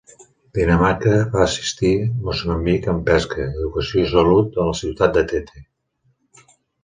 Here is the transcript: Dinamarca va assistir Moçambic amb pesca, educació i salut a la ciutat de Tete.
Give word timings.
Dinamarca 0.57 1.11
va 1.33 1.41
assistir 1.47 1.91
Moçambic 2.29 2.89
amb 2.95 3.05
pesca, 3.11 3.45
educació 3.63 4.01
i 4.05 4.07
salut 4.15 4.57
a 4.63 4.67
la 4.71 4.75
ciutat 4.81 5.15
de 5.19 5.25
Tete. 5.33 5.65